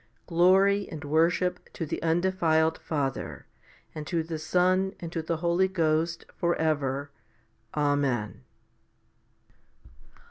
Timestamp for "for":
6.35-6.55